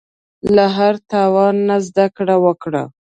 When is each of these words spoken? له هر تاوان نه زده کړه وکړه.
له 0.55 0.65
هر 0.77 0.93
تاوان 1.11 1.55
نه 1.67 1.77
زده 1.87 2.05
کړه 2.17 2.35
وکړه. 2.45 2.83